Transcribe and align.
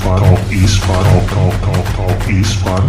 fun. 0.00 0.16
Talk 0.18 0.44
is 0.48 0.74
fun. 0.80 1.04
Talk 1.04 1.26
talk 1.28 1.54
talk 1.60 1.86
talk 1.96 2.20
is 2.32 2.50
fun. 2.56 2.84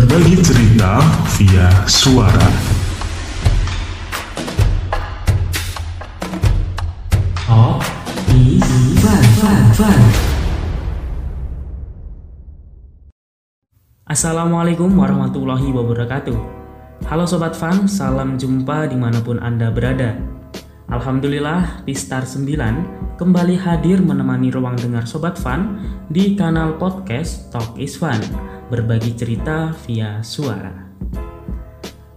Berbagi 0.00 0.40
cerita 0.40 1.04
via 1.36 1.68
suara. 1.84 2.48
Assalamualaikum 14.08 14.88
warahmatullahi 14.98 15.68
wabarakatuh. 15.68 16.57
Halo 17.06 17.22
Sobat 17.22 17.54
Fun, 17.54 17.86
salam 17.86 18.34
jumpa 18.34 18.90
di 18.90 18.98
mana 18.98 19.22
pun 19.22 19.38
Anda 19.38 19.70
berada. 19.70 20.18
Alhamdulillah, 20.90 21.86
Pistar 21.86 22.26
9 22.26 23.14
kembali 23.14 23.54
hadir 23.54 24.02
menemani 24.02 24.50
ruang 24.50 24.74
dengar 24.74 25.06
Sobat 25.06 25.38
Fun 25.38 25.78
di 26.10 26.34
kanal 26.34 26.74
podcast 26.74 27.54
Talk 27.54 27.78
is 27.78 27.94
Fun, 27.94 28.18
berbagi 28.66 29.14
cerita 29.14 29.70
via 29.86 30.18
suara. 30.26 30.90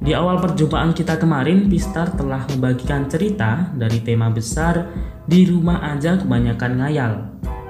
Di 0.01 0.17
awal 0.17 0.41
perjumpaan 0.41 0.97
kita 0.97 1.21
kemarin, 1.21 1.69
Pistar 1.69 2.17
telah 2.17 2.49
membagikan 2.49 3.05
cerita 3.05 3.69
dari 3.77 4.01
tema 4.01 4.33
besar 4.33 4.89
Di 5.29 5.45
Rumah 5.45 5.93
Aja 5.93 6.17
Kebanyakan 6.17 6.73
Ngayal 6.81 7.13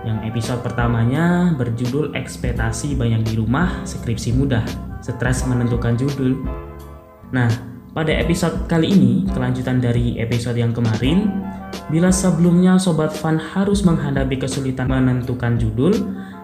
yang 0.02 0.26
episode 0.26 0.66
pertamanya 0.66 1.54
berjudul 1.54 2.18
Ekspektasi 2.18 2.98
Banyak 2.98 3.22
di 3.22 3.34
Rumah, 3.38 3.86
Skripsi 3.86 4.34
Mudah, 4.34 4.66
Stres 5.02 5.46
Menentukan 5.46 5.94
Judul. 5.94 6.42
Nah, 7.32 7.48
pada 7.96 8.12
episode 8.12 8.68
kali 8.68 8.92
ini, 8.92 9.12
kelanjutan 9.32 9.80
dari 9.80 10.20
episode 10.20 10.60
yang 10.60 10.76
kemarin, 10.76 11.32
bila 11.88 12.12
sebelumnya 12.12 12.76
Sobat 12.76 13.16
Fun 13.16 13.40
harus 13.40 13.84
menghadapi 13.88 14.40
kesulitan 14.40 14.92
menentukan 14.92 15.56
judul, 15.56 15.96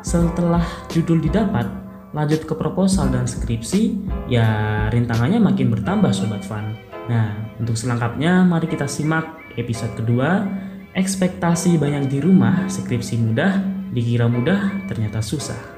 setelah 0.04 0.64
judul 0.92 1.20
didapat, 1.20 1.68
lanjut 2.16 2.48
ke 2.48 2.56
proposal 2.56 3.12
dan 3.12 3.28
skripsi, 3.28 4.00
ya 4.32 4.48
rintangannya 4.92 5.44
makin 5.44 5.72
bertambah 5.72 6.12
Sobat 6.16 6.44
Fun. 6.48 6.76
Nah, 7.12 7.36
untuk 7.60 7.76
selengkapnya 7.76 8.44
mari 8.48 8.68
kita 8.68 8.88
simak 8.88 9.40
episode 9.60 9.92
kedua, 9.96 10.48
ekspektasi 10.96 11.76
banyak 11.80 12.12
di 12.12 12.20
rumah, 12.24 12.68
skripsi 12.68 13.20
mudah, 13.20 13.60
dikira 13.92 14.28
mudah, 14.28 14.88
ternyata 14.88 15.20
susah. 15.20 15.77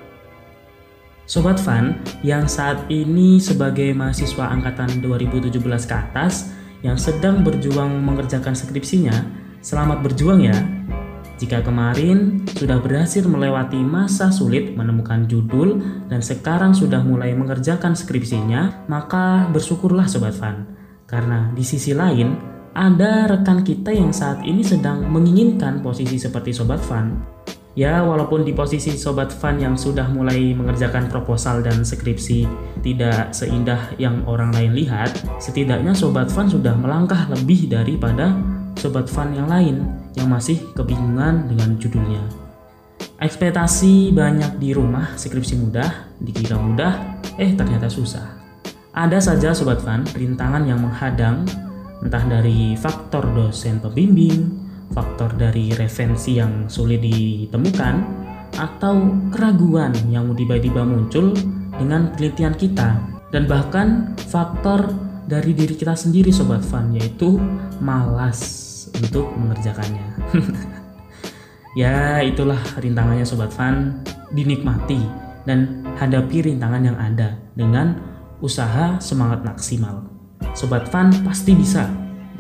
Sobat 1.30 1.62
Fun 1.62 1.94
yang 2.26 2.50
saat 2.50 2.90
ini 2.90 3.38
sebagai 3.38 3.94
mahasiswa 3.94 4.50
angkatan 4.50 4.98
2017 4.98 5.62
ke 5.62 5.94
atas 5.94 6.50
yang 6.82 6.98
sedang 6.98 7.46
berjuang 7.46 8.02
mengerjakan 8.02 8.58
skripsinya, 8.58 9.14
selamat 9.62 10.02
berjuang 10.02 10.42
ya. 10.42 10.58
Jika 11.38 11.62
kemarin 11.62 12.50
sudah 12.58 12.82
berhasil 12.82 13.22
melewati 13.30 13.78
masa 13.78 14.34
sulit 14.34 14.74
menemukan 14.74 15.30
judul 15.30 15.78
dan 16.10 16.26
sekarang 16.26 16.74
sudah 16.74 17.06
mulai 17.06 17.38
mengerjakan 17.38 17.94
skripsinya, 17.94 18.90
maka 18.90 19.46
bersyukurlah 19.54 20.10
Sobat 20.10 20.34
Fun. 20.34 20.66
Karena 21.06 21.54
di 21.54 21.62
sisi 21.62 21.94
lain, 21.94 22.42
ada 22.74 23.30
rekan 23.30 23.62
kita 23.62 23.94
yang 23.94 24.10
saat 24.10 24.42
ini 24.42 24.66
sedang 24.66 25.06
menginginkan 25.06 25.86
posisi 25.86 26.18
seperti 26.18 26.58
Sobat 26.58 26.82
Fun. 26.82 27.22
Ya, 27.80 28.04
walaupun 28.04 28.44
di 28.44 28.52
posisi 28.52 29.00
Sobat 29.00 29.32
Fun 29.32 29.56
yang 29.56 29.80
sudah 29.80 30.12
mulai 30.12 30.52
mengerjakan 30.52 31.08
proposal 31.08 31.64
dan 31.64 31.88
skripsi 31.88 32.44
tidak 32.84 33.32
seindah 33.32 33.96
yang 33.96 34.20
orang 34.28 34.52
lain 34.52 34.76
lihat, 34.76 35.16
setidaknya 35.40 35.96
Sobat 35.96 36.28
Fun 36.28 36.52
sudah 36.52 36.76
melangkah 36.76 37.32
lebih 37.32 37.72
daripada 37.72 38.36
Sobat 38.76 39.08
Fun 39.08 39.32
yang 39.32 39.48
lain 39.48 39.88
yang 40.20 40.28
masih 40.28 40.60
kebingungan 40.76 41.48
dengan 41.48 41.80
judulnya. 41.80 42.20
Ekspektasi 43.16 44.12
banyak 44.12 44.60
di 44.60 44.76
rumah 44.76 45.16
skripsi 45.16 45.56
mudah, 45.64 46.20
dikira 46.20 46.60
mudah, 46.60 47.24
eh 47.40 47.56
ternyata 47.56 47.88
susah. 47.88 48.44
Ada 48.92 49.24
saja 49.24 49.56
Sobat 49.56 49.80
Fun 49.80 50.04
rintangan 50.20 50.68
yang 50.68 50.84
menghadang 50.84 51.48
entah 52.04 52.28
dari 52.28 52.76
faktor 52.76 53.24
dosen 53.32 53.80
pembimbing, 53.80 54.68
faktor 54.94 55.34
dari 55.38 55.74
referensi 55.74 56.38
yang 56.38 56.68
sulit 56.70 57.02
ditemukan, 57.04 57.96
atau 58.58 59.14
keraguan 59.30 59.94
yang 60.10 60.34
tiba-tiba 60.34 60.82
muncul 60.82 61.32
dengan 61.78 62.12
penelitian 62.14 62.56
kita, 62.58 62.98
dan 63.30 63.46
bahkan 63.46 64.18
faktor 64.30 64.90
dari 65.30 65.54
diri 65.54 65.78
kita 65.78 65.94
sendiri 65.94 66.34
Sobat 66.34 66.66
Fun, 66.66 66.98
yaitu 66.98 67.38
malas 67.78 68.66
untuk 68.98 69.30
mengerjakannya. 69.38 70.34
ya 71.82 72.26
itulah 72.26 72.60
rintangannya 72.82 73.24
Sobat 73.24 73.54
Fun, 73.54 74.02
dinikmati 74.34 75.00
dan 75.46 75.86
hadapi 76.02 76.50
rintangan 76.50 76.82
yang 76.82 76.98
ada 76.98 77.38
dengan 77.54 78.02
usaha 78.42 78.98
semangat 78.98 79.46
maksimal. 79.46 80.10
Sobat 80.58 80.90
Fun 80.90 81.14
pasti 81.22 81.54
bisa, 81.54 81.86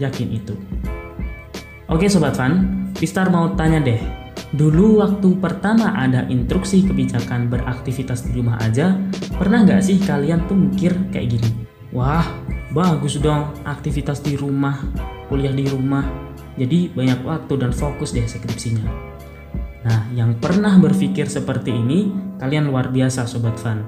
yakin 0.01 0.29
itu. 0.33 0.57
Oke 1.89 2.05
Sobat 2.05 2.38
Fun, 2.38 2.85
Pistar 2.94 3.33
mau 3.33 3.57
tanya 3.57 3.81
deh, 3.81 3.97
dulu 4.53 5.01
waktu 5.01 5.33
pertama 5.41 5.89
ada 5.97 6.22
instruksi 6.29 6.85
kebijakan 6.85 7.50
beraktivitas 7.50 8.29
di 8.29 8.38
rumah 8.38 8.61
aja, 8.61 8.94
pernah 9.33 9.66
nggak 9.66 9.81
sih 9.81 9.97
kalian 9.97 10.45
tuh 10.45 10.53
mikir 10.53 10.94
kayak 11.09 11.33
gini? 11.33 11.50
Wah, 11.89 12.29
bagus 12.77 13.17
dong 13.17 13.57
aktivitas 13.66 14.22
di 14.22 14.38
rumah, 14.38 14.77
kuliah 15.33 15.50
di 15.50 15.66
rumah, 15.66 16.05
jadi 16.61 16.94
banyak 16.94 17.25
waktu 17.25 17.57
dan 17.57 17.73
fokus 17.73 18.13
deh 18.13 18.21
skripsinya. 18.21 18.85
Nah, 19.89 20.13
yang 20.13 20.38
pernah 20.38 20.77
berpikir 20.77 21.25
seperti 21.25 21.73
ini, 21.73 22.13
kalian 22.38 22.69
luar 22.69 22.94
biasa 22.94 23.25
Sobat 23.25 23.57
Fun 23.57 23.81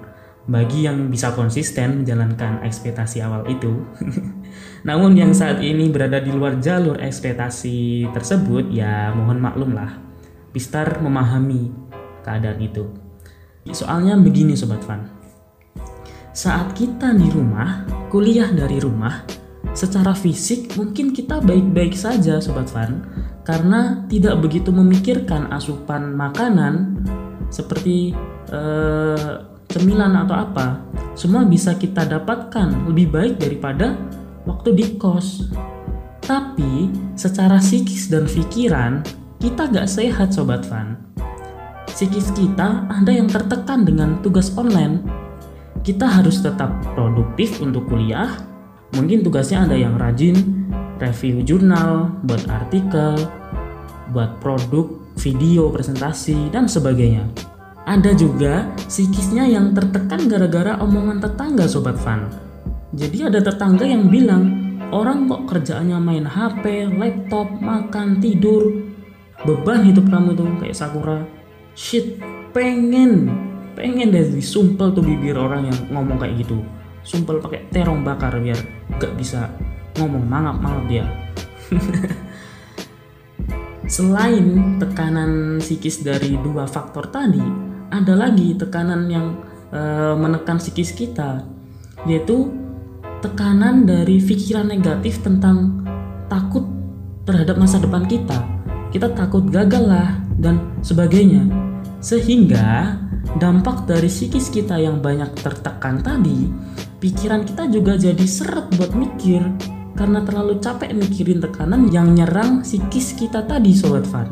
bagi 0.49 0.89
yang 0.89 1.13
bisa 1.13 1.37
konsisten 1.37 2.01
menjalankan 2.01 2.65
ekspektasi 2.65 3.21
awal 3.21 3.45
itu. 3.45 3.85
Namun 4.83 5.13
yang 5.17 5.31
saat 5.31 5.61
ini 5.61 5.89
berada 5.89 6.17
di 6.19 6.33
luar 6.33 6.57
jalur 6.57 6.97
ekspektasi 6.97 8.09
tersebut 8.11 8.71
ya 8.73 9.13
mohon 9.13 9.37
maklum 9.37 9.73
lah. 9.77 9.97
Pistar 10.51 10.99
memahami 10.99 11.71
keadaan 12.25 12.59
itu. 12.59 12.85
Soalnya 13.69 14.17
begini 14.17 14.57
Sobat 14.57 14.81
Fan. 14.81 15.05
Saat 16.31 16.73
kita 16.73 17.11
di 17.11 17.27
rumah, 17.27 17.83
kuliah 18.07 18.47
dari 18.49 18.79
rumah, 18.79 19.27
secara 19.71 20.11
fisik 20.15 20.75
mungkin 20.75 21.15
kita 21.15 21.39
baik-baik 21.39 21.95
saja 21.95 22.39
Sobat 22.39 22.71
Fan 22.71 23.03
karena 23.43 24.03
tidak 24.07 24.39
begitu 24.43 24.71
memikirkan 24.71 25.51
asupan 25.51 26.15
makanan 26.15 27.03
seperti 27.51 28.15
eh, 28.51 29.33
cemilan 29.71 30.13
atau 30.27 30.35
apa, 30.35 30.67
semua 31.15 31.47
bisa 31.47 31.75
kita 31.75 32.03
dapatkan 32.07 32.87
lebih 32.87 33.07
baik 33.11 33.33
daripada 33.39 33.95
waktu 34.45 34.73
di 34.73 34.85
kos. 34.97 35.51
Tapi 36.21 36.89
secara 37.17 37.57
psikis 37.57 38.07
dan 38.07 38.29
pikiran, 38.29 39.01
kita 39.41 39.67
gak 39.67 39.89
sehat 39.89 40.31
Sobat 40.31 40.63
Fan. 40.63 40.95
Psikis 41.89 42.31
kita 42.31 42.87
ada 42.87 43.11
yang 43.11 43.27
tertekan 43.27 43.83
dengan 43.83 44.21
tugas 44.23 44.53
online. 44.55 45.01
Kita 45.81 46.05
harus 46.05 46.39
tetap 46.39 46.71
produktif 46.93 47.57
untuk 47.59 47.89
kuliah. 47.89 48.37
Mungkin 48.93 49.25
tugasnya 49.25 49.65
ada 49.65 49.75
yang 49.75 49.97
rajin, 49.97 50.37
review 51.01 51.41
jurnal, 51.41 52.13
buat 52.23 52.45
artikel, 52.47 53.17
buat 54.13 54.37
produk, 54.39 54.87
video, 55.17 55.73
presentasi, 55.73 56.53
dan 56.53 56.69
sebagainya. 56.69 57.25
Ada 57.89 58.13
juga 58.13 58.69
psikisnya 58.77 59.49
yang 59.49 59.73
tertekan 59.73 60.29
gara-gara 60.29 60.77
omongan 60.77 61.17
tetangga 61.17 61.65
Sobat 61.65 61.97
Fan. 61.97 62.50
Jadi 62.91 63.23
ada 63.23 63.39
tetangga 63.39 63.87
yang 63.87 64.11
bilang, 64.11 64.51
orang 64.91 65.31
kok 65.31 65.47
kerjaannya 65.47 65.95
main 66.03 66.27
HP, 66.27 66.91
laptop, 66.91 67.47
makan, 67.63 68.19
tidur. 68.19 68.91
Beban 69.47 69.87
hidup 69.87 70.11
kamu 70.11 70.35
tuh 70.35 70.51
kayak 70.59 70.75
Sakura. 70.75 71.23
Shit, 71.71 72.19
pengen, 72.51 73.31
pengen 73.79 74.11
deh 74.11 74.27
disumpel 74.35 74.91
tuh 74.91 75.01
bibir 75.07 75.39
orang 75.39 75.71
yang 75.71 75.77
ngomong 75.87 76.19
kayak 76.19 76.43
gitu. 76.43 76.59
Sumpel 77.01 77.39
pakai 77.39 77.71
terong 77.71 78.03
bakar 78.03 78.35
biar 78.37 78.59
gak 78.99 79.15
bisa 79.15 79.47
ngomong 79.95 80.27
mangap-mangap 80.27 80.85
dia. 80.91 81.05
Selain 83.95 84.77
tekanan 84.77 85.63
psikis 85.63 86.03
dari 86.03 86.35
dua 86.43 86.67
faktor 86.67 87.07
tadi, 87.07 87.41
ada 87.91 88.13
lagi 88.15 88.55
tekanan 88.55 89.07
yang 89.11 89.35
e, 89.67 89.81
menekan 90.15 90.61
psikis 90.61 90.95
kita, 90.95 91.43
yaitu 92.07 92.51
tekanan 93.21 93.85
dari 93.85 94.17
pikiran 94.17 94.67
negatif 94.67 95.21
tentang 95.21 95.85
takut 96.27 96.65
terhadap 97.23 97.55
masa 97.61 97.77
depan 97.77 98.09
kita. 98.09 98.41
Kita 98.91 99.13
takut 99.13 99.47
gagal 99.47 99.87
lah 99.87 100.19
dan 100.41 100.59
sebagainya. 100.81 101.47
Sehingga 102.01 102.97
dampak 103.37 103.85
dari 103.85 104.09
psikis 104.09 104.49
kita 104.49 104.75
yang 104.81 104.99
banyak 104.99 105.31
tertekan 105.39 106.01
tadi 106.01 106.49
pikiran 107.01 107.45
kita 107.45 107.69
juga 107.69 107.97
jadi 107.97 108.25
seret 108.25 108.69
buat 108.77 108.93
mikir 108.93 109.41
karena 109.97 110.21
terlalu 110.25 110.61
capek 110.61 110.93
mikirin 110.93 111.41
tekanan 111.41 111.89
yang 111.89 112.13
nyerang 112.13 112.65
psikis 112.65 113.17
kita 113.17 113.45
tadi 113.45 113.73
sobat 113.73 114.05
Fan. 114.07 114.29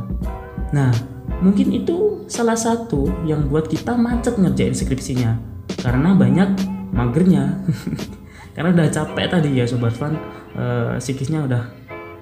Nah, 0.73 0.93
mungkin 1.41 1.73
itu 1.73 2.25
salah 2.29 2.57
satu 2.57 3.09
yang 3.25 3.49
buat 3.49 3.69
kita 3.69 3.97
macet 3.97 4.37
ngerjain 4.37 4.77
skripsinya 4.77 5.37
karena 5.81 6.13
banyak 6.13 6.49
magernya. 6.93 7.45
karena 8.59 8.75
udah 8.75 8.91
capek 8.91 9.25
tadi 9.31 9.55
ya 9.55 9.63
sobat 9.63 9.95
Fan, 9.95 10.19
e, 10.51 10.65
psikisnya 10.99 11.47
udah 11.47 11.63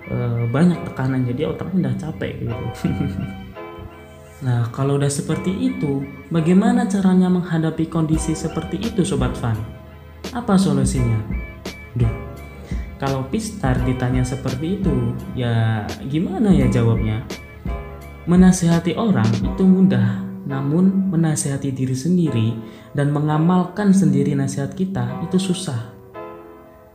e, 0.06 0.16
banyak 0.54 0.86
tekanan 0.86 1.26
jadi 1.26 1.50
otaknya 1.50 1.90
udah 1.90 1.96
capek 1.98 2.46
gitu. 2.46 2.54
Nah, 4.38 4.70
kalau 4.70 5.02
udah 5.02 5.10
seperti 5.10 5.50
itu, 5.50 6.06
bagaimana 6.30 6.86
caranya 6.86 7.26
menghadapi 7.26 7.90
kondisi 7.90 8.38
seperti 8.38 8.78
itu, 8.78 9.02
Sobat 9.02 9.34
Fan? 9.34 9.58
Apa 10.30 10.54
solusinya? 10.62 11.18
Duh, 11.98 12.14
kalau 13.02 13.26
Pistar 13.34 13.82
ditanya 13.82 14.22
seperti 14.22 14.78
itu, 14.78 14.94
ya 15.34 15.90
gimana 16.06 16.54
ya 16.54 16.70
jawabnya? 16.70 17.26
Menasehati 18.30 18.94
orang 18.94 19.26
itu 19.42 19.66
mudah, 19.66 20.22
namun 20.46 21.10
menasehati 21.10 21.74
diri 21.74 21.98
sendiri 21.98 22.54
dan 22.94 23.10
mengamalkan 23.10 23.90
sendiri 23.90 24.38
nasihat 24.38 24.78
kita 24.78 25.18
itu 25.26 25.42
susah. 25.42 25.97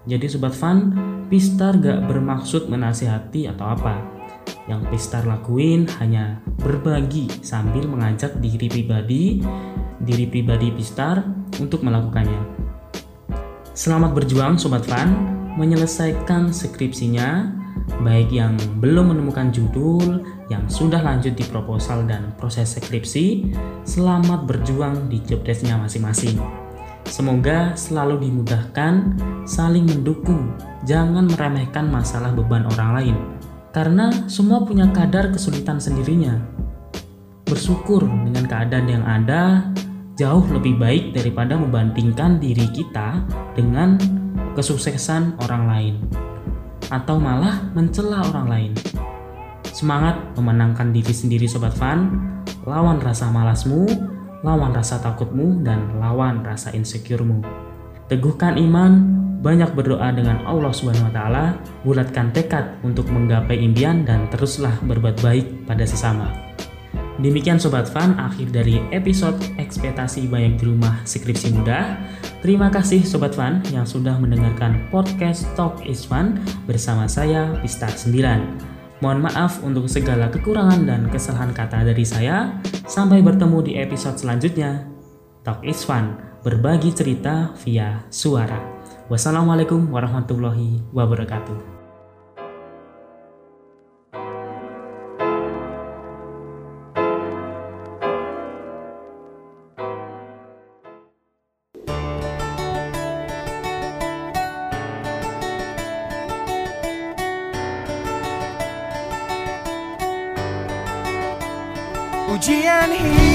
Jadi 0.02 0.26
Sobat 0.26 0.50
Fan, 0.50 0.98
Pistar 1.30 1.78
gak 1.78 2.10
bermaksud 2.10 2.66
menasehati 2.66 3.46
atau 3.46 3.70
apa 3.70 4.02
yang 4.66 4.82
Pistar 4.90 5.22
lakuin 5.22 5.86
hanya 6.02 6.42
berbagi 6.58 7.30
sambil 7.46 7.86
mengajak 7.86 8.34
diri 8.42 8.66
pribadi, 8.66 9.38
diri 10.02 10.26
pribadi 10.26 10.74
Pistar 10.74 11.22
untuk 11.62 11.86
melakukannya. 11.86 12.42
Selamat 13.78 14.10
berjuang 14.10 14.58
Sobat 14.58 14.82
Fan, 14.82 15.14
menyelesaikan 15.54 16.50
skripsinya, 16.50 17.54
baik 18.02 18.34
yang 18.34 18.58
belum 18.82 19.14
menemukan 19.14 19.54
judul, 19.54 20.18
yang 20.50 20.66
sudah 20.66 20.98
lanjut 20.98 21.38
di 21.38 21.46
proposal 21.46 22.02
dan 22.10 22.34
proses 22.34 22.74
skripsi, 22.74 23.54
selamat 23.86 24.50
berjuang 24.50 25.06
di 25.06 25.22
jobdesknya 25.22 25.78
masing-masing. 25.78 26.61
Semoga 27.06 27.74
selalu 27.74 28.28
dimudahkan, 28.28 29.18
saling 29.44 29.84
mendukung, 29.84 30.54
jangan 30.86 31.26
meremehkan 31.26 31.90
masalah 31.90 32.30
beban 32.34 32.66
orang 32.76 32.90
lain, 32.96 33.16
karena 33.74 34.10
semua 34.30 34.62
punya 34.62 34.88
kadar 34.90 35.30
kesulitan 35.34 35.82
sendirinya. 35.82 36.38
Bersyukur 37.46 38.06
dengan 38.06 38.48
keadaan 38.48 38.86
yang 38.88 39.04
ada 39.04 39.68
jauh 40.16 40.44
lebih 40.52 40.78
baik 40.78 41.16
daripada 41.16 41.56
membandingkan 41.56 42.38
diri 42.38 42.68
kita 42.72 43.24
dengan 43.56 43.96
kesuksesan 44.52 45.40
orang 45.40 45.64
lain 45.68 45.94
atau 46.92 47.16
malah 47.16 47.72
mencela 47.72 48.20
orang 48.28 48.46
lain. 48.48 48.72
Semangat 49.72 50.20
memenangkan 50.36 50.92
diri 50.92 51.10
sendiri 51.16 51.48
sobat 51.48 51.72
fan, 51.72 52.12
lawan 52.68 53.00
rasa 53.00 53.32
malasmu, 53.32 53.88
lawan 54.42 54.74
rasa 54.74 54.98
takutmu 54.98 55.62
dan 55.62 55.98
lawan 56.02 56.42
rasa 56.42 56.74
insecuremu. 56.74 57.42
Teguhkan 58.10 58.58
iman, 58.58 58.92
banyak 59.42 59.74
berdoa 59.74 60.14
dengan 60.14 60.42
Allah 60.46 60.70
Subhanahu 60.70 61.10
wa 61.10 61.14
taala, 61.14 61.44
bulatkan 61.82 62.30
tekad 62.30 62.78
untuk 62.86 63.08
menggapai 63.10 63.58
impian 63.58 64.06
dan 64.06 64.30
teruslah 64.30 64.74
berbuat 64.86 65.18
baik 65.22 65.66
pada 65.66 65.82
sesama. 65.82 66.30
Demikian 67.22 67.60
Sobat 67.60 67.86
Fan, 67.86 68.18
akhir 68.18 68.50
dari 68.50 68.82
episode 68.90 69.36
ekspektasi 69.60 70.26
banyak 70.26 70.58
di 70.58 70.64
rumah 70.66 71.02
skripsi 71.06 71.54
mudah. 71.54 72.00
Terima 72.42 72.66
kasih 72.72 73.04
Sobat 73.06 73.38
Fan 73.38 73.62
yang 73.70 73.86
sudah 73.86 74.18
mendengarkan 74.18 74.90
podcast 74.90 75.46
Talk 75.54 75.84
is 75.86 76.02
Fun 76.02 76.42
bersama 76.66 77.06
saya, 77.06 77.54
Pistar 77.62 77.94
9. 77.94 78.71
Mohon 79.02 79.26
maaf 79.26 79.58
untuk 79.66 79.90
segala 79.90 80.30
kekurangan 80.30 80.86
dan 80.86 81.10
kesalahan 81.10 81.50
kata 81.50 81.82
dari 81.82 82.06
saya. 82.06 82.62
Sampai 82.86 83.18
bertemu 83.18 83.58
di 83.66 83.72
episode 83.74 84.14
selanjutnya. 84.14 84.86
Talk 85.42 85.66
is 85.66 85.82
Fun, 85.82 86.14
berbagi 86.46 86.94
cerita 86.94 87.50
via 87.66 88.06
suara. 88.14 88.62
Wassalamualaikum 89.10 89.90
warahmatullahi 89.90 90.86
wabarakatuh. 90.94 91.81
Ujian 112.42 112.90
hidup 112.90 113.31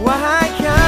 Why 0.00 0.48
can't 0.56 0.79